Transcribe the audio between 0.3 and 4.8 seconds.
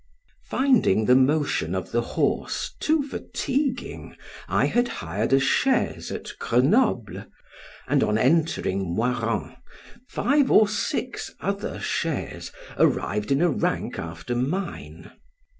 Finding the motion of the horse too fatiguing, I